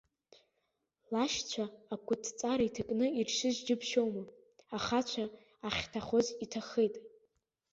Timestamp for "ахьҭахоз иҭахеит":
5.67-6.95